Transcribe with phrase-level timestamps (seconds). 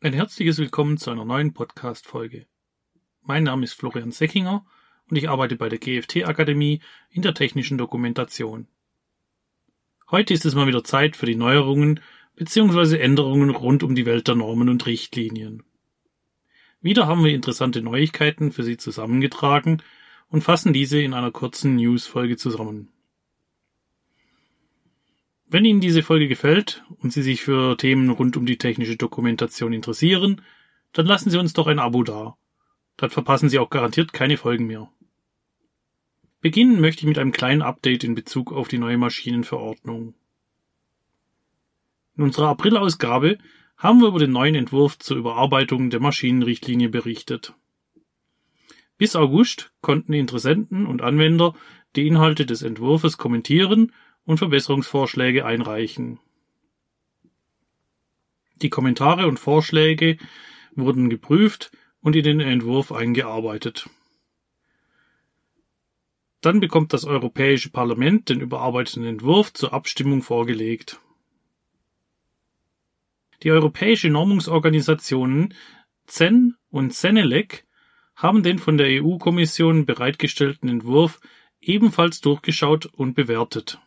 [0.00, 2.46] Ein herzliches Willkommen zu einer neuen Podcast-Folge.
[3.20, 4.64] Mein Name ist Florian Seckinger
[5.10, 8.68] und ich arbeite bei der GFT Akademie in der technischen Dokumentation.
[10.08, 11.98] Heute ist es mal wieder Zeit für die Neuerungen
[12.36, 12.96] bzw.
[12.96, 15.64] Änderungen rund um die Welt der Normen und Richtlinien.
[16.80, 19.82] Wieder haben wir interessante Neuigkeiten für Sie zusammengetragen
[20.28, 22.92] und fassen diese in einer kurzen News-Folge zusammen.
[25.50, 29.72] Wenn Ihnen diese Folge gefällt und Sie sich für Themen rund um die technische Dokumentation
[29.72, 30.42] interessieren,
[30.92, 32.36] dann lassen Sie uns doch ein Abo da.
[32.98, 34.90] Dann verpassen Sie auch garantiert keine Folgen mehr.
[36.42, 40.14] Beginnen möchte ich mit einem kleinen Update in Bezug auf die neue Maschinenverordnung.
[42.16, 43.38] In unserer April-Ausgabe
[43.78, 47.54] haben wir über den neuen Entwurf zur Überarbeitung der Maschinenrichtlinie berichtet.
[48.98, 51.54] Bis August konnten Interessenten und Anwender
[51.96, 53.92] die Inhalte des Entwurfs kommentieren
[54.28, 56.20] und Verbesserungsvorschläge einreichen.
[58.56, 60.18] Die Kommentare und Vorschläge
[60.74, 63.88] wurden geprüft und in den Entwurf eingearbeitet.
[66.42, 71.00] Dann bekommt das Europäische Parlament den überarbeiteten Entwurf zur Abstimmung vorgelegt.
[73.42, 75.54] Die europäische Normungsorganisationen
[76.06, 77.64] CEN und CENELEC
[78.14, 81.18] haben den von der EU-Kommission bereitgestellten Entwurf
[81.62, 83.80] ebenfalls durchgeschaut und bewertet.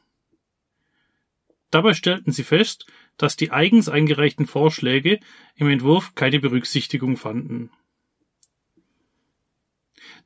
[1.71, 2.85] Dabei stellten sie fest,
[3.17, 5.19] dass die eigens eingereichten Vorschläge
[5.55, 7.71] im Entwurf keine Berücksichtigung fanden.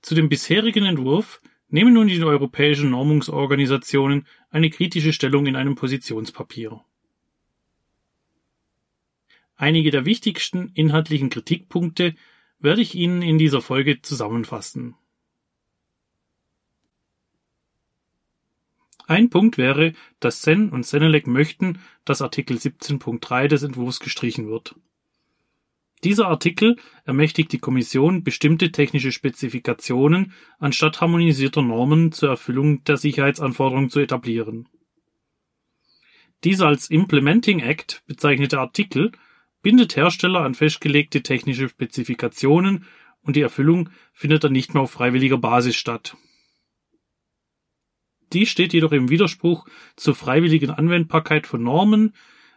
[0.02, 6.84] Zu dem bisherigen Entwurf nehmen nun die europäischen Normungsorganisationen eine kritische Stellung in einem Positionspapier.
[9.56, 12.16] Einige der wichtigsten inhaltlichen Kritikpunkte
[12.60, 14.96] werde ich Ihnen in dieser Folge zusammenfassen.
[19.08, 24.76] Ein Punkt wäre, dass Sen und Senelec möchten, dass Artikel 17.3 des Entwurfs gestrichen wird.
[26.04, 33.90] Dieser Artikel ermächtigt die Kommission, bestimmte technische Spezifikationen anstatt harmonisierter Normen zur Erfüllung der Sicherheitsanforderungen
[33.90, 34.68] zu etablieren.
[36.44, 39.12] Dieser als Implementing Act bezeichnete Artikel
[39.62, 42.86] bindet Hersteller an festgelegte technische Spezifikationen
[43.22, 46.16] und die Erfüllung findet dann nicht mehr auf freiwilliger Basis statt
[48.34, 52.14] dies steht jedoch im Widerspruch zur freiwilligen Anwendbarkeit von Normen,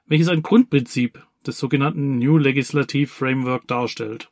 [0.07, 4.31] welches ein Grundprinzip des sogenannten New Legislative Framework darstellt.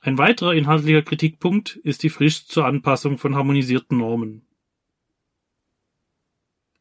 [0.00, 4.42] Ein weiterer inhaltlicher Kritikpunkt ist die Frist zur Anpassung von harmonisierten Normen.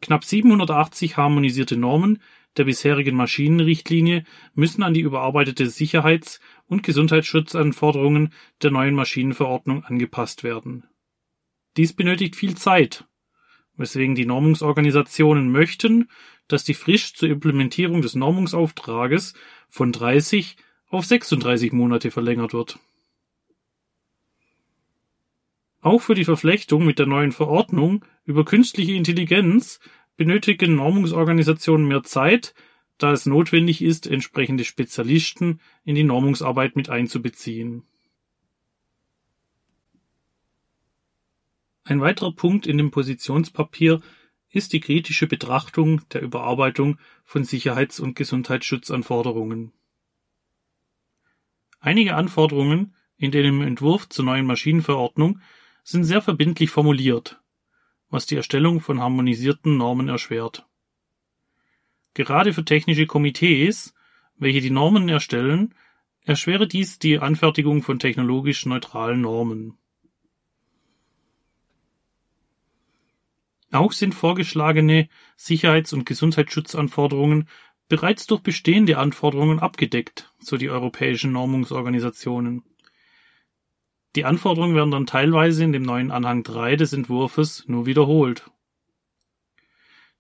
[0.02, 2.22] Knapp 780 harmonisierte Normen
[2.58, 4.24] der bisherigen Maschinenrichtlinie
[4.54, 10.86] müssen an die überarbeitete Sicherheits- und Gesundheitsschutzanforderungen der neuen Maschinenverordnung angepasst werden
[11.78, 13.06] dies benötigt viel Zeit,
[13.78, 16.10] weswegen die Normungsorganisationen möchten,
[16.48, 19.34] dass die Frist zur Implementierung des Normungsauftrages
[19.70, 22.80] von 30 auf 36 Monate verlängert wird.
[25.82, 29.80] Auch für die Verflechtung mit der neuen Verordnung über künstliche Intelligenz
[30.18, 32.56] benötigen Normungsorganisationen mehr Zeit,
[32.98, 37.84] da es notwendig ist, entsprechende Spezialisten in die Normungsarbeit mit einzubeziehen.
[41.88, 44.02] Ein weiterer Punkt in dem Positionspapier
[44.50, 49.72] ist die kritische Betrachtung der Überarbeitung von Sicherheits- und Gesundheitsschutzanforderungen.
[51.80, 55.42] Einige Anforderungen in dem Entwurf zur neuen Maschinenverordnung
[55.84, 57.40] sind sehr verbindlich formuliert,
[58.10, 60.66] was die Erstellung von harmonisierten Normen erschwert.
[62.16, 63.94] Gerade für technische Komitees,
[64.38, 65.76] welche die Normen erstellen,
[66.22, 69.78] erschwere dies die Anfertigung von technologisch neutralen Normen.
[73.76, 77.50] Auch sind vorgeschlagene Sicherheits- und Gesundheitsschutzanforderungen
[77.90, 82.64] bereits durch bestehende Anforderungen abgedeckt, so die europäischen Normungsorganisationen.
[84.16, 88.50] Die Anforderungen werden dann teilweise in dem neuen Anhang 3 des Entwurfs nur wiederholt.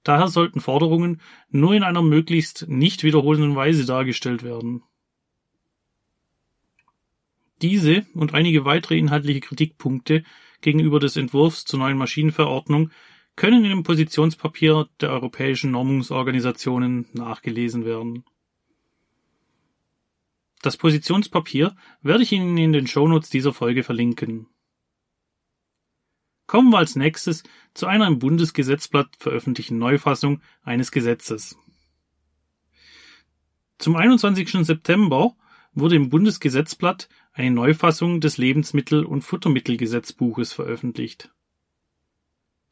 [0.03, 4.83] Daher sollten Forderungen nur in einer möglichst nicht wiederholenden Weise dargestellt werden.
[7.61, 10.25] Diese und einige weitere inhaltliche Kritikpunkte
[10.59, 12.91] gegenüber des Entwurfs zur neuen Maschinenverordnung
[13.35, 18.23] können in dem Positionspapier der europäischen Normungsorganisationen nachgelesen werden.
[20.61, 24.47] Das Positionspapier werde ich Ihnen in den Shownotes dieser Folge verlinken.
[26.47, 27.43] Kommen wir als nächstes
[27.73, 31.57] zu einer im Bundesgesetzblatt veröffentlichten Neufassung eines Gesetzes.
[33.77, 34.65] Zum 21.
[34.65, 35.35] September
[35.73, 41.34] wurde im Bundesgesetzblatt eine Neufassung des Lebensmittel- und Futtermittelgesetzbuches veröffentlicht.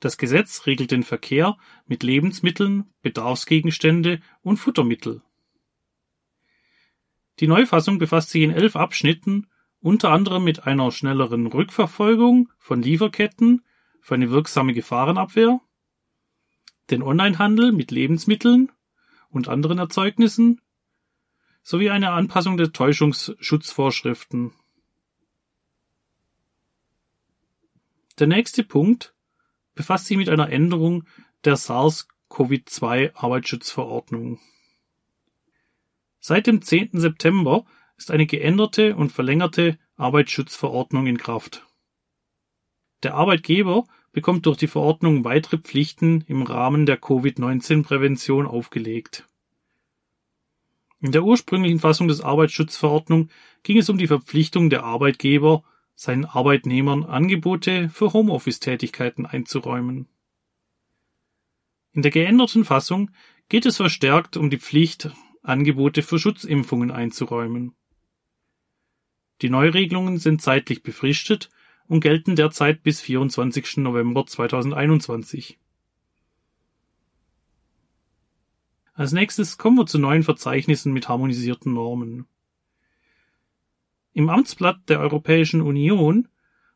[0.03, 5.21] Das Gesetz regelt den Verkehr mit Lebensmitteln, Bedarfsgegenstände und Futtermittel.
[7.39, 9.47] Die Neufassung befasst sich in elf Abschnitten,
[9.79, 13.63] unter anderem mit einer schnelleren Rückverfolgung von Lieferketten
[14.01, 15.61] für eine wirksame Gefahrenabwehr,
[16.89, 18.73] den Onlinehandel mit Lebensmitteln
[19.29, 20.59] und anderen Erzeugnissen
[21.61, 24.51] sowie eine Anpassung der Täuschungsschutzvorschriften.
[28.19, 29.12] Der nächste Punkt
[29.75, 31.05] befasst sich mit einer Änderung
[31.43, 34.39] der SARS-CoV-2 Arbeitsschutzverordnung.
[36.19, 36.91] Seit dem 10.
[36.93, 37.65] September
[37.97, 41.67] ist eine geänderte und verlängerte Arbeitsschutzverordnung in Kraft.
[43.03, 49.27] Der Arbeitgeber bekommt durch die Verordnung weitere Pflichten im Rahmen der Covid-19-Prävention aufgelegt.
[51.01, 53.29] In der ursprünglichen Fassung des Arbeitsschutzverordnung
[53.63, 55.63] ging es um die Verpflichtung der Arbeitgeber,
[55.95, 60.07] seinen Arbeitnehmern Angebote für Homeoffice-Tätigkeiten einzuräumen.
[61.91, 63.11] In der geänderten Fassung
[63.49, 65.11] geht es verstärkt um die Pflicht,
[65.43, 67.75] Angebote für Schutzimpfungen einzuräumen.
[69.41, 71.49] Die Neuregelungen sind zeitlich befristet
[71.87, 73.77] und gelten derzeit bis 24.
[73.77, 75.59] November 2021.
[78.93, 82.27] Als nächstes kommen wir zu neuen Verzeichnissen mit harmonisierten Normen.
[84.13, 86.27] Im Amtsblatt der Europäischen Union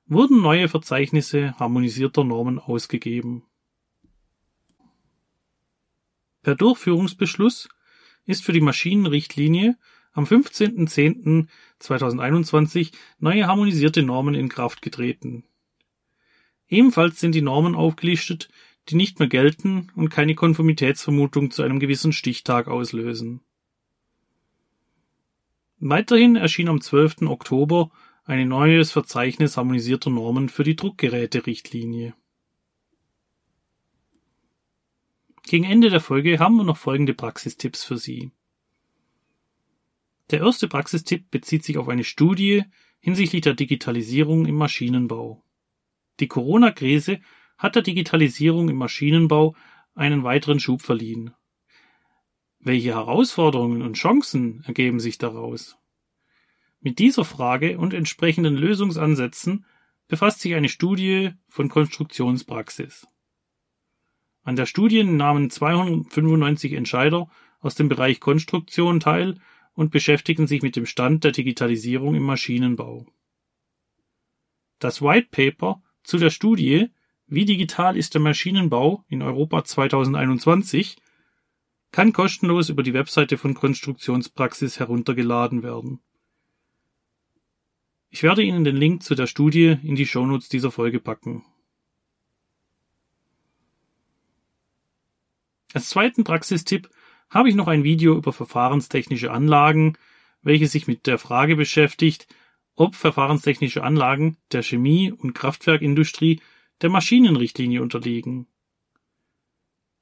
[0.07, 3.43] wurden neue Verzeichnisse harmonisierter Normen ausgegeben.
[6.41, 7.69] Per Durchführungsbeschluss
[8.25, 9.77] ist für die Maschinenrichtlinie
[10.13, 15.43] am 15.10.2021 neue harmonisierte Normen in Kraft getreten.
[16.67, 18.49] Ebenfalls sind die Normen aufgelistet,
[18.89, 23.41] die nicht mehr gelten und keine Konformitätsvermutung zu einem gewissen Stichtag auslösen.
[25.79, 27.23] Weiterhin erschien am 12.
[27.27, 27.91] Oktober
[28.25, 32.15] ein neues Verzeichnis harmonisierter Normen für die Druckgeräte-Richtlinie.
[35.43, 38.31] Gegen Ende der Folge haben wir noch folgende Praxistipps für Sie.
[40.31, 42.63] Der erste Praxistipp bezieht sich auf eine Studie
[42.99, 45.43] hinsichtlich der Digitalisierung im Maschinenbau.
[46.19, 47.21] Die Corona-Krise
[47.57, 49.55] hat der Digitalisierung im Maschinenbau
[49.93, 51.33] einen weiteren Schub verliehen.
[52.67, 55.77] Welche Herausforderungen und Chancen ergeben sich daraus?
[56.81, 59.63] Mit dieser Frage und entsprechenden Lösungsansätzen
[60.09, 63.07] befasst sich eine Studie von Konstruktionspraxis.
[64.43, 67.29] An der Studie nahmen 295 Entscheider
[67.61, 69.39] aus dem Bereich Konstruktion teil
[69.73, 73.05] und beschäftigen sich mit dem Stand der Digitalisierung im Maschinenbau.
[74.79, 76.89] Das White Paper zu der Studie
[77.27, 80.97] Wie digital ist der Maschinenbau in Europa 2021
[81.91, 86.01] kann kostenlos über die Webseite von Konstruktionspraxis heruntergeladen werden.
[88.09, 91.45] Ich werde Ihnen den Link zu der Studie in die Shownotes dieser Folge packen.
[95.73, 96.89] Als zweiten Praxistipp
[97.29, 99.97] habe ich noch ein Video über verfahrenstechnische Anlagen,
[100.41, 102.27] welches sich mit der Frage beschäftigt,
[102.75, 106.41] ob verfahrenstechnische Anlagen der Chemie- und Kraftwerkindustrie
[106.81, 108.47] der Maschinenrichtlinie unterliegen.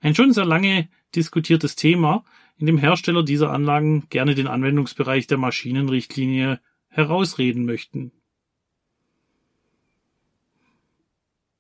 [0.06, 2.24] Ein schon sehr lange diskutiertes Thema,
[2.57, 6.60] in dem Hersteller dieser Anlagen gerne den Anwendungsbereich der Maschinenrichtlinie
[6.90, 8.12] herausreden möchten.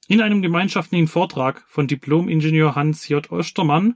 [0.07, 3.31] In einem gemeinschaftlichen Vortrag von Diplom-Ingenieur Hans J.
[3.31, 3.95] Ostermann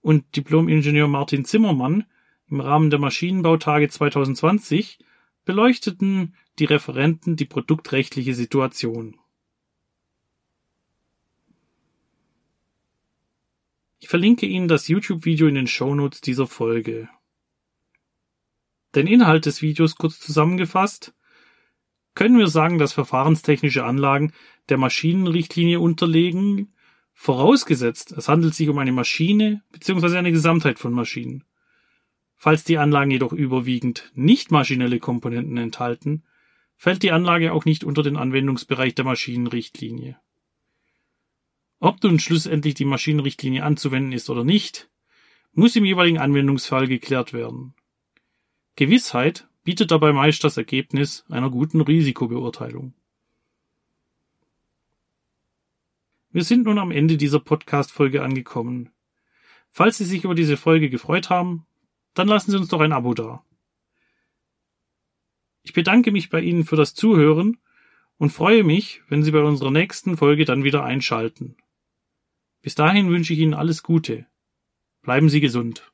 [0.00, 2.06] und Diplom-Ingenieur Martin Zimmermann
[2.48, 4.98] im Rahmen der Maschinenbautage 2020
[5.44, 9.16] beleuchteten die Referenten die produktrechtliche Situation.
[13.98, 17.08] Ich verlinke Ihnen das YouTube-Video in den Shownotes dieser Folge.
[18.94, 21.14] Den Inhalt des Videos kurz zusammengefasst
[22.14, 24.32] können wir sagen, dass verfahrenstechnische Anlagen
[24.68, 26.72] der Maschinenrichtlinie unterlegen,
[27.18, 30.18] Vorausgesetzt, es handelt sich um eine Maschine bzw.
[30.18, 31.44] eine Gesamtheit von Maschinen.
[32.34, 36.24] Falls die Anlagen jedoch überwiegend nicht maschinelle Komponenten enthalten,
[36.76, 40.20] fällt die Anlage auch nicht unter den Anwendungsbereich der Maschinenrichtlinie.
[41.78, 44.88] Ob nun schlussendlich die Maschinenrichtlinie anzuwenden ist oder nicht,
[45.52, 47.74] muss im jeweiligen Anwendungsfall geklärt werden.
[48.76, 52.94] Gewissheit bietet dabei meist das Ergebnis einer guten Risikobeurteilung.
[56.30, 58.90] Wir sind nun am Ende dieser Podcast-Folge angekommen.
[59.70, 61.66] Falls Sie sich über diese Folge gefreut haben,
[62.14, 63.42] dann lassen Sie uns doch ein Abo da.
[65.62, 67.58] Ich bedanke mich bei Ihnen für das Zuhören
[68.18, 71.56] und freue mich, wenn Sie bei unserer nächsten Folge dann wieder einschalten.
[72.66, 74.26] Bis dahin wünsche ich Ihnen alles Gute.
[75.02, 75.88] Bleiben Sie gesund.